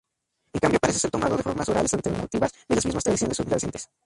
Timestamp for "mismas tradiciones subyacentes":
2.87-3.87